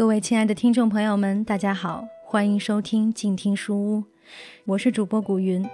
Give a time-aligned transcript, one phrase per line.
[0.00, 4.04] 各位亲爱的听众朋友们，大家好，欢迎收听静听书屋，
[4.64, 5.68] 我是主播古云。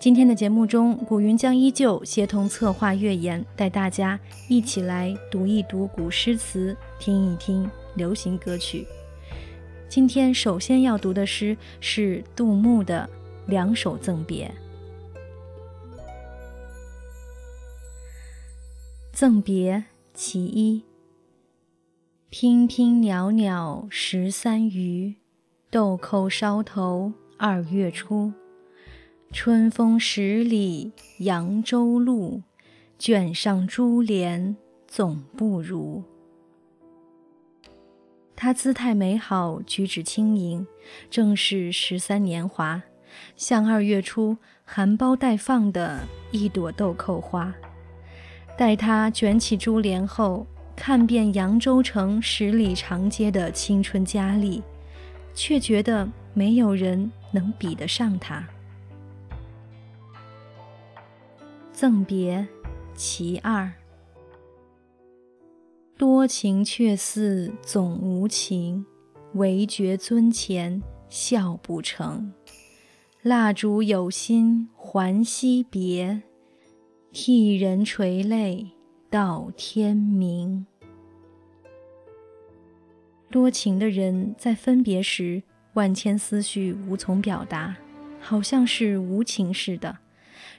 [0.00, 4.18] 今天的节目中，古云将依旧协同策划乐言，带大家
[4.48, 8.86] 一起来读一读古诗词，听一听流行歌曲。
[9.86, 13.06] 今天首先要读的诗是杜牧的
[13.48, 14.50] 两首赠别。
[19.12, 20.87] 赠别其一。
[22.30, 25.14] 娉娉袅袅十三余，
[25.70, 28.34] 豆蔻梢头二月初。
[29.32, 32.42] 春风十里扬州路，
[32.98, 34.54] 卷上珠帘
[34.86, 36.04] 总不如。
[38.36, 40.66] 他姿态美好，举止轻盈，
[41.08, 42.82] 正是十三年华，
[43.36, 47.54] 像二月初含苞待放的一朵豆蔻花。
[48.54, 50.46] 待他卷起珠帘后。
[50.78, 54.62] 看遍扬州城十里长街的青春佳丽，
[55.34, 58.48] 却觉得没有人能比得上他。
[61.72, 62.46] 赠别
[62.94, 63.70] 其二。
[65.98, 68.86] 多情却似总无情，
[69.34, 72.32] 唯觉樽前笑不成。
[73.22, 76.22] 蜡烛有心还惜别，
[77.10, 78.77] 替人垂泪。
[79.10, 80.66] 到天明。
[83.30, 85.42] 多情的人在分别时，
[85.72, 87.74] 万千思绪无从表达，
[88.20, 89.96] 好像是无情似的，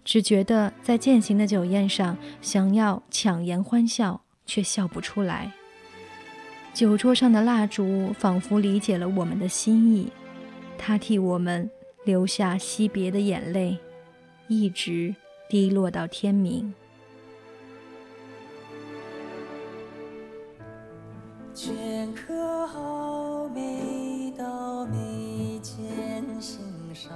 [0.03, 5.53] 只觉得在践行的酒宴上，想要强颜欢笑，却笑不出来。
[6.73, 10.11] 酒桌上的蜡烛仿佛理解了我们的心意，
[10.75, 11.69] 它替我们
[12.03, 13.78] 留下惜别的眼泪，
[14.47, 15.13] 一直
[15.47, 16.73] 滴落到天明。
[22.30, 26.59] 刻好美到眉间心
[26.94, 27.09] 上，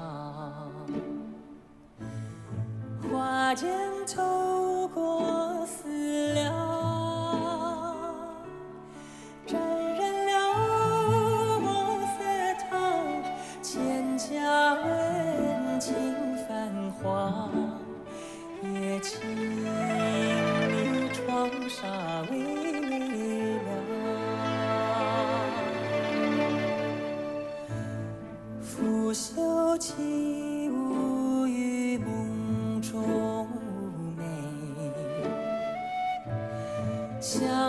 [3.11, 3.69] 花间
[4.11, 6.51] 透过思量，
[9.45, 12.23] 沾染了墨色
[12.67, 12.73] 烫，
[13.61, 14.33] 蒹葭
[14.83, 15.93] 温情
[16.47, 16.73] 泛
[17.03, 17.51] 黄，
[18.63, 21.85] 也请你窗纱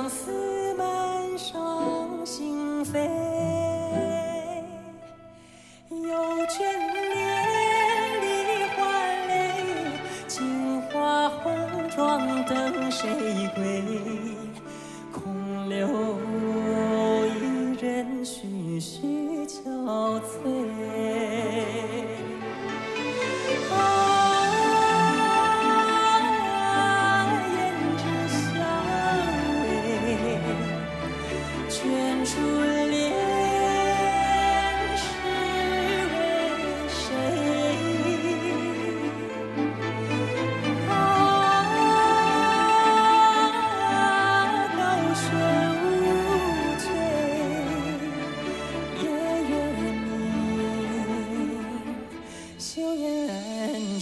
[0.05, 0.44] 相思。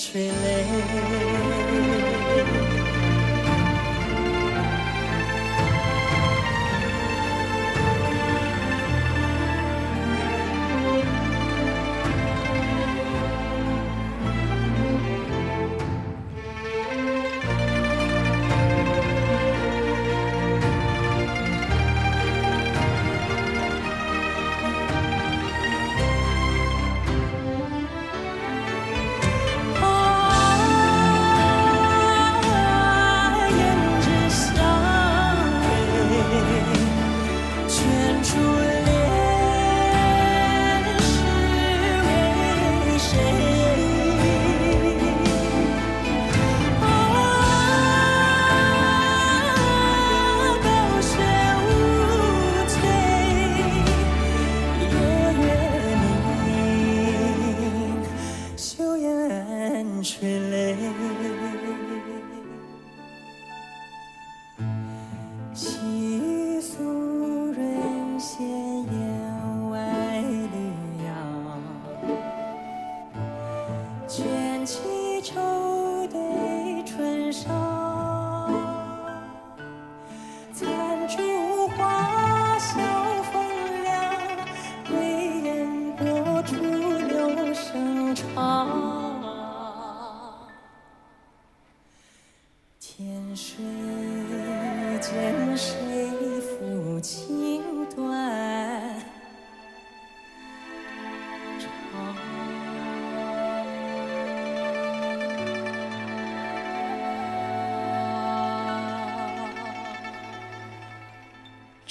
[0.02, 1.31] country lane.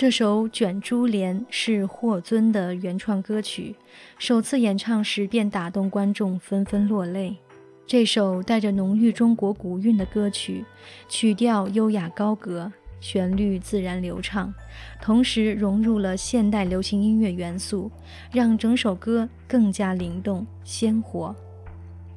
[0.02, 3.76] 这首《卷珠帘》是霍尊的原创歌曲，
[4.18, 7.38] 首次演唱时便打动观众，纷纷落泪。
[7.86, 10.66] 这首带着浓郁中国古韵的歌曲，
[11.08, 14.52] 曲调优雅高格，旋律自然流畅，
[15.00, 17.92] 同时融入了现代流行音乐元素，
[18.32, 21.36] 让整首歌更加灵动鲜活。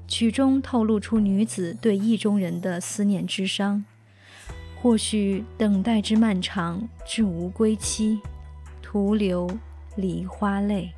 [0.08, 3.84] 曲中透露出女子对意中人的思念之伤。
[4.84, 8.20] 或许等待之漫长，至无归期，
[8.82, 9.50] 徒留
[9.96, 10.92] 梨花泪。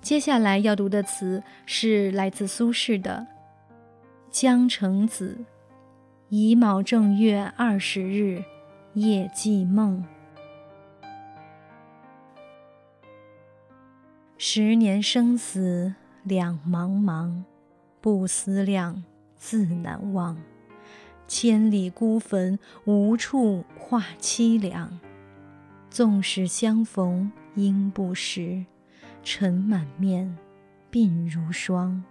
[0.00, 3.26] 接下来要读的词是来自苏轼的
[4.30, 5.36] 《江城子》，
[6.30, 8.42] 乙卯正月二十日，
[8.94, 10.04] 夜寄梦。
[14.38, 15.92] 十年生死
[16.22, 17.42] 两茫茫，
[18.00, 19.02] 不思量，
[19.36, 20.36] 自难忘。
[21.26, 25.00] 千里孤坟，无处话凄凉。
[25.90, 28.64] 纵使相逢应不识，
[29.24, 30.38] 尘满面，
[30.92, 32.04] 鬓如霜。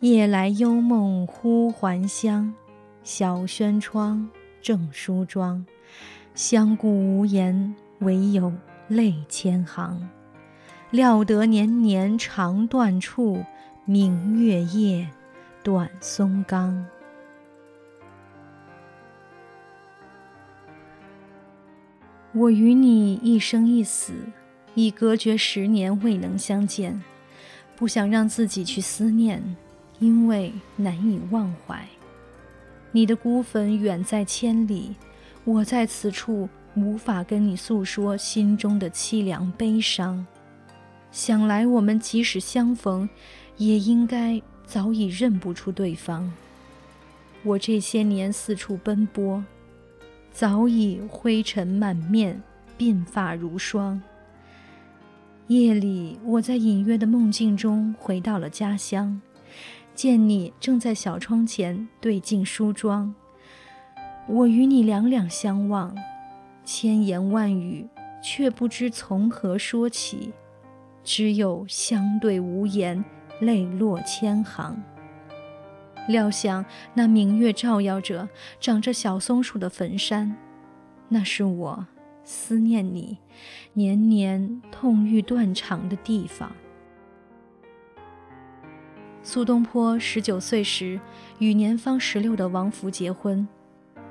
[0.00, 2.54] 夜来幽梦忽还乡，
[3.04, 4.30] 小轩窗，
[4.62, 5.66] 正梳妆。
[6.34, 8.52] 相顾无言，唯有
[8.88, 10.08] 泪千行。
[10.90, 13.44] 料得年年肠断处，
[13.84, 15.08] 明月夜，
[15.62, 16.84] 短松冈。
[22.32, 24.14] 我与你一生一死，
[24.74, 27.02] 已隔绝十年未能相见，
[27.76, 29.42] 不想让自己去思念，
[29.98, 31.86] 因为难以忘怀。
[32.90, 34.96] 你的孤坟远在千里，
[35.44, 40.24] 我在此处，无法跟你诉说心中的凄凉悲伤。
[41.10, 43.08] 想来，我们即使相逢，
[43.56, 46.32] 也应该早已认不出对方。
[47.42, 49.44] 我这些年四处奔波，
[50.30, 52.40] 早已灰尘满面，
[52.78, 54.00] 鬓发如霜。
[55.48, 59.20] 夜里，我在隐约的梦境中回到了家乡，
[59.94, 63.12] 见你正在小窗前对镜梳妆。
[64.28, 65.96] 我与你两两相望，
[66.64, 67.88] 千言万语，
[68.22, 70.32] 却不知从何说起。
[71.04, 73.04] 只有相对无言，
[73.40, 74.80] 泪落千行。
[76.08, 76.64] 料想
[76.94, 78.28] 那明月照耀着
[78.60, 80.36] 长着小松树的坟山，
[81.08, 81.86] 那是我
[82.22, 83.18] 思念你、
[83.72, 86.52] 年年痛欲断肠的地方。
[89.24, 91.00] 苏东坡十九岁时
[91.38, 93.46] 与年方十六的王弗结婚，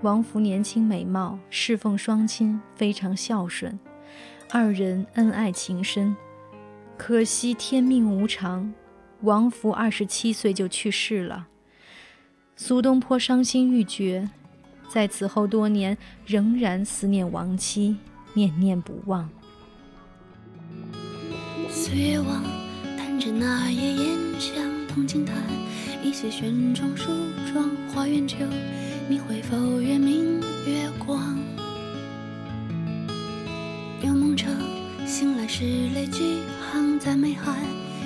[0.02, 3.80] 王弗年轻美貌，侍奉双亲，非常孝顺，
[4.50, 6.16] 二人恩爱情深。
[6.98, 8.74] 可惜天命无常，
[9.22, 11.48] 王弗二十七岁就去世了。
[12.56, 14.28] 苏东坡伤心欲绝，
[14.90, 17.98] 在此后多年仍然思念亡妻，
[18.34, 19.30] 念念不忘。
[21.70, 22.44] 岁月望，
[22.98, 24.56] 弹着那夜烟香，
[24.88, 25.36] 铜镜台，
[26.04, 27.12] 一些轩中梳
[27.54, 28.38] 妆，花园酒，
[29.10, 31.38] 你会否月明月光？
[34.02, 34.46] 有梦者
[35.06, 36.40] 醒来时泪几
[36.72, 37.58] 行，在眉海，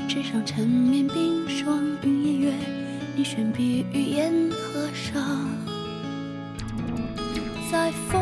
[0.08, 2.54] 纸上缠绵冰霜，云烟月，
[3.16, 5.48] 你悬笔于烟河上，
[7.72, 8.22] 在风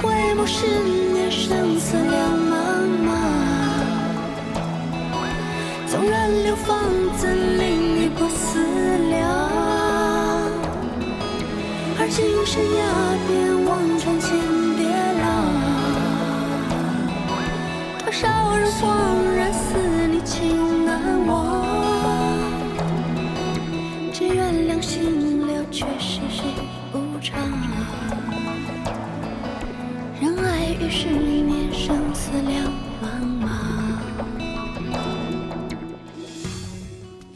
[0.00, 0.66] 回眸十
[1.12, 2.12] 年，生死两
[2.50, 2.52] 茫
[3.06, 3.08] 茫。
[5.86, 6.78] 纵然流芳，
[7.16, 7.62] 怎令
[7.96, 8.58] 你不思
[9.10, 9.22] 量？
[11.98, 12.82] 而今生崖
[13.26, 14.28] 边，望穿千
[14.76, 14.82] 叠
[15.22, 15.22] 浪。
[18.04, 18.22] 多少
[18.56, 18.82] 人恍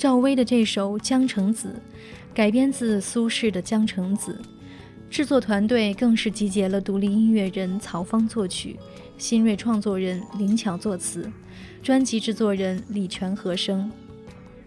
[0.08, 1.68] 赵薇的这首《江城子》
[2.34, 4.40] 改编自苏轼的《江城子》，
[5.10, 8.78] 制作团队更是集结了独立音乐人曹芳作曲、
[9.18, 11.30] 新锐创作人林巧作词、
[11.82, 13.92] 专辑制作人李全和声。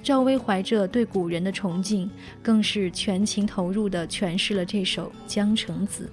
[0.03, 2.07] 赵薇怀着对古人的崇敬，
[2.43, 6.07] 更是全情投入地诠释了这首《江城子》。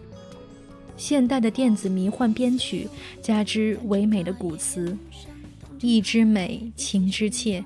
[0.96, 2.88] 现代的电子迷幻编曲，
[3.20, 4.96] 加之唯美的古词，
[5.82, 7.62] 意之美，情之切，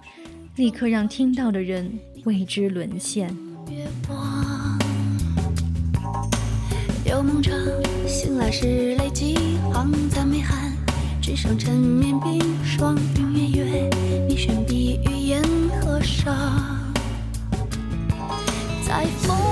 [0.62, 1.90] 立刻让听到的人
[2.22, 3.36] 为之沦陷。
[7.04, 7.52] 有梦长，
[8.06, 9.34] 醒来时泪几
[9.72, 10.72] 行，赞美寒，
[11.20, 13.90] 纸上沉绵冰霜，云月月，
[14.28, 15.42] 你悬笔于烟
[15.80, 16.32] 河上，
[18.86, 19.51] 在风。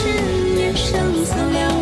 [0.00, 0.08] 十
[0.54, 1.79] 年生死两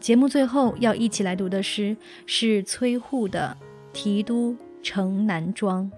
[0.00, 3.54] 节目最后要一起来读的诗是崔护的
[3.92, 5.90] 《提督城南庄》。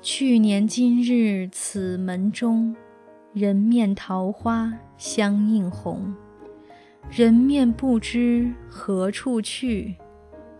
[0.00, 2.74] 去年今日此门中，
[3.34, 6.14] 人面桃花相映红。
[7.10, 9.94] 人面不知何处去，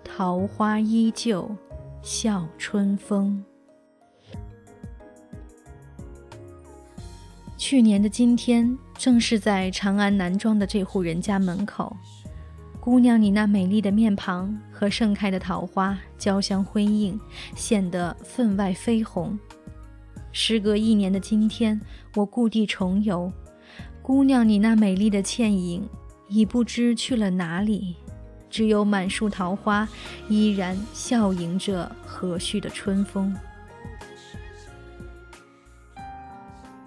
[0.05, 1.51] 桃花依旧
[2.03, 3.43] 笑春风。
[7.57, 8.77] 去年的今天。
[8.99, 11.97] 正是在长安南庄的这户人家门口，
[12.81, 17.19] 姑娘，你那美丽的面庞和盛开的桃花交相辉映，
[17.55, 19.39] 显得分外绯红。
[20.33, 21.81] 时隔一年的今天，
[22.15, 23.33] 我故地重游，
[24.03, 25.89] 姑娘，你那美丽的倩影
[26.29, 27.97] 已不知去了哪里，
[28.51, 29.89] 只有满树桃花
[30.29, 33.35] 依然笑迎着和煦的春风。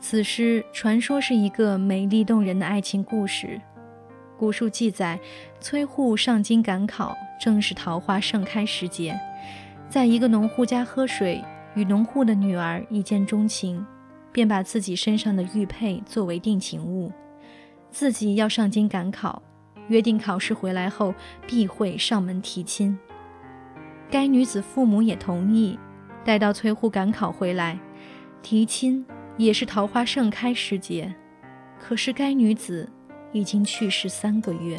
[0.10, 3.62] 此诗传说是一个美丽动人的爱情故事。
[4.40, 5.20] 古书记载，
[5.62, 9.16] 崔护上京赶考，正是桃花盛开时节，
[9.88, 13.86] 在一个农户家喝水，与农户的女儿一见钟情，
[14.32, 17.12] 便把自己身上的玉佩作为定情物，
[17.92, 19.40] 自己要上京赶考，
[19.90, 21.14] 约定考试回来后
[21.46, 22.98] 必会上门提亲。
[24.10, 25.78] 该女子父母也同意。
[26.26, 27.78] 待到崔护赶考回来，
[28.42, 29.06] 提亲。
[29.40, 31.16] 也是桃花盛开时节，
[31.80, 32.90] 可是该女子
[33.32, 34.78] 已经去世三个月。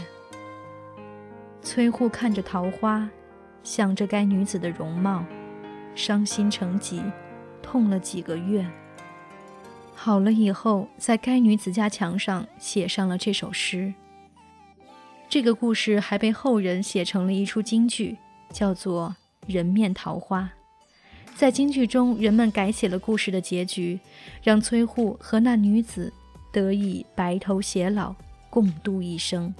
[1.62, 3.08] 崔护看着桃花，
[3.62, 5.24] 想着该女子的容貌，
[5.94, 7.02] 伤心成疾，
[7.62, 8.70] 痛了几个月。
[9.94, 13.94] 好了以后，在该女子家墙上写上了这首诗。
[15.26, 18.18] 这个故事还被后人写成了一出京剧，
[18.52, 19.16] 叫做
[19.50, 20.42] 《人面桃花》。
[21.40, 23.98] 在京剧中，人们改写了故事的结局，
[24.42, 26.12] 让崔护和那女子
[26.52, 28.14] 得以白头偕老，
[28.50, 29.54] 共度一生。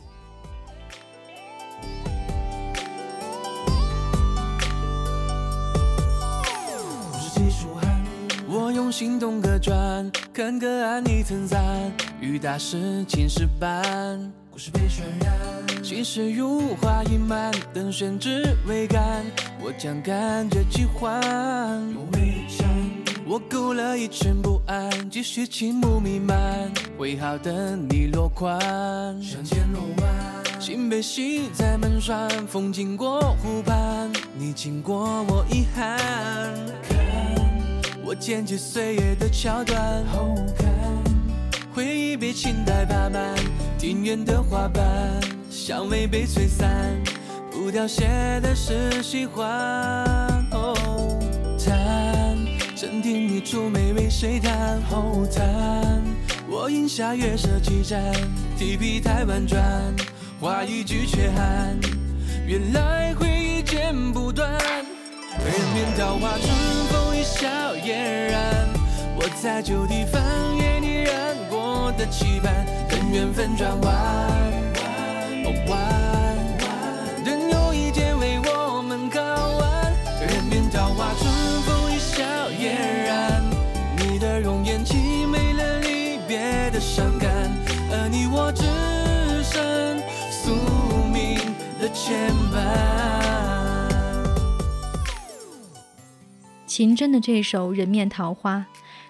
[8.47, 19.25] 我用心动个转，看个案你称赞，遇大事青石板，故事被渲染，心事如花溢满，等宣纸未干。
[19.63, 21.21] 我将感觉寄还，
[23.25, 28.59] 我勾勒一圈不安，继续轻幕弥漫，挥毫等你落款。
[29.23, 35.97] 相见若晚，心被系在门栓，风经过湖畔，你经过我遗憾。
[36.83, 36.99] 看，
[38.05, 40.69] 我剪辑岁月的桥段，后看，
[41.73, 43.33] 回忆被青苔爬满，
[43.81, 44.85] 庭院的花瓣，
[45.51, 46.69] 香味被吹散。
[47.51, 48.05] 不凋谢
[48.43, 49.47] 的是喜欢。
[50.53, 51.19] 哦，
[51.59, 52.37] 叹，
[52.77, 54.83] 正听你蹙眉为谁弹？
[54.83, 56.03] 后叹，
[56.47, 58.05] 我饮下月色几盏，
[58.59, 59.65] 提笔太婉转，
[60.39, 61.75] 话一句却寒。
[62.47, 64.59] 原来回忆剪不断。
[64.59, 66.51] 人面桃花，春
[66.91, 68.69] 风一笑嫣然。
[69.17, 70.23] 我在旧地翻
[70.59, 72.67] 阅你染过的期盼，
[73.13, 73.93] 缘分转弯，
[75.69, 75.79] 弯。
[77.25, 79.93] 等有一天为我们靠岸。
[80.21, 81.29] 人面桃花，春
[81.63, 83.43] 风一笑嫣然。
[83.99, 87.29] 你的容颜凄美了离别的伤感，
[87.91, 88.63] 而你我只
[89.43, 89.99] 剩
[90.31, 90.55] 宿
[91.13, 91.37] 命
[91.81, 92.61] 的牵绊。
[96.65, 98.59] 秦真的这首《人面桃花》，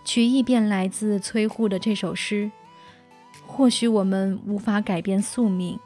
[0.07, 2.51] 曲意便来自崔护的这首诗。
[3.61, 5.79] 或许我们无法改变宿命，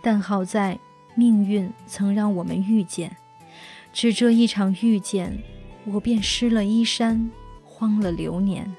[0.00, 0.78] 但好在
[1.14, 3.14] 命运曾让我们遇见。
[3.92, 5.38] 只这一场遇见，
[5.84, 7.30] 我便失了衣衫，
[7.62, 8.74] 荒了流年。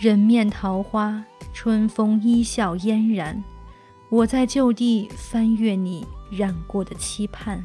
[0.00, 3.40] 人面桃花，春风一笑嫣然。
[4.08, 7.64] 我在旧地翻阅你染过的期盼，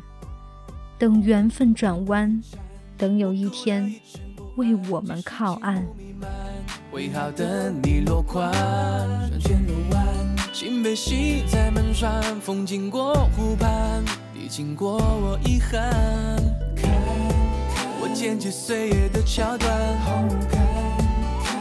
[1.00, 2.40] 等缘分转弯。
[2.96, 3.92] 等有一天
[4.56, 5.84] 为我们靠岸。
[6.96, 10.08] 为好的你落款，双肩入弯，
[10.54, 14.02] 心被系在门栓，风经过湖畔，
[14.34, 15.92] 你经过我遗憾。
[16.74, 16.90] 看，
[18.00, 19.70] 我剪辑岁月的桥段，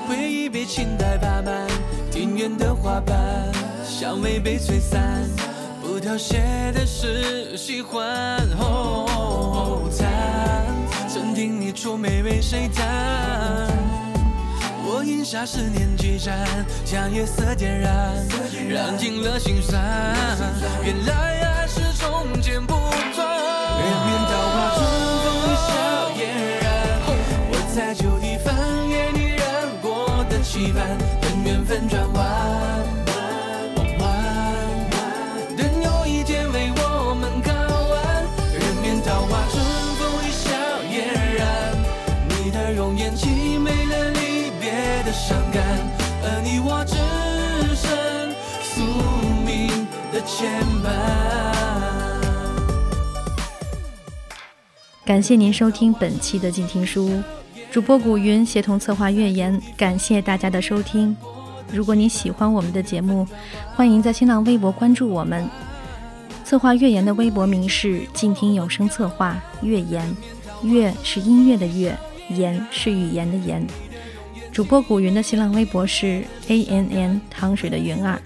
[0.07, 1.67] 回忆被青苔爬满，
[2.13, 3.53] 庭院的花瓣，
[3.85, 5.29] 香味被吹散，
[5.83, 8.41] 不凋谢的是喜欢。
[11.09, 13.84] 曾听你出美为谁弹？
[14.97, 16.47] 我饮下十年几盏，
[16.85, 18.15] 将夜色点燃，
[18.69, 19.83] 燃尽了心酸。
[20.85, 22.75] 原来爱是从剪不
[23.13, 23.27] 断。
[23.77, 24.87] 人面桃花，春
[25.25, 25.75] 风一笑
[26.15, 26.23] 嫣
[26.63, 26.65] 然。
[27.51, 28.55] 我在旧地翻
[28.89, 32.09] 阅你染过的期盼，等缘分转
[55.05, 57.23] 感谢您收听本期的静听书，
[57.71, 61.15] 主播古云协同策划月言，感谢大家的收听。
[61.71, 63.29] 如果你喜欢我们的节目，
[63.75, 65.47] 欢迎在新浪微博关注我们。
[66.43, 70.11] 策划月言的微博名是静听有声策划月言，
[70.63, 71.95] 月是音乐的月，
[72.31, 73.63] 言是语言的言。
[74.51, 78.19] 主播古云的新浪微博是 a n n 汤水的云儿，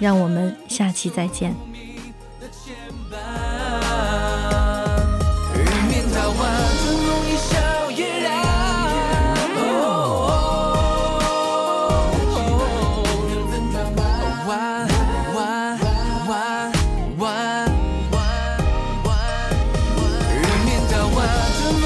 [0.00, 1.54] 让我们下期再见。